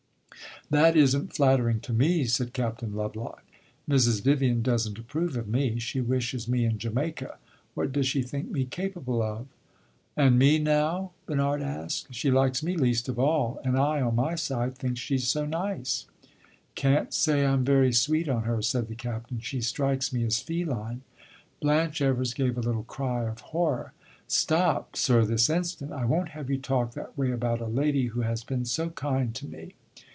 [0.71, 3.43] "That is n't flattering to me," said Captain Lovelock.
[3.89, 4.23] "Mrs.
[4.23, 7.37] Vivian does n't approve of me she wishes me in Jamaica.
[7.73, 9.47] What does she think me capable of?"
[10.15, 12.15] "And me, now?" Bernard asked.
[12.15, 15.45] "She likes me least of all, and I, on my side, think she 's so
[15.45, 16.05] nice."
[16.75, 19.41] "Can't say I 'm very sweet on her," said the Captain.
[19.41, 21.01] "She strikes me as feline."
[21.59, 23.91] Blanche Evers gave a little cry of horror.
[24.25, 25.91] "Stop, sir, this instant!
[25.91, 29.35] I won't have you talk that way about a lady who has been so kind
[29.35, 29.75] to me."